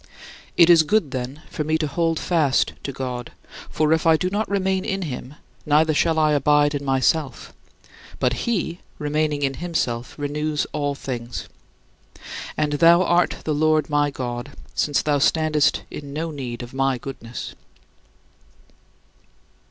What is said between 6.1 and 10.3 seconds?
I abide in myself; but he, remaining in himself,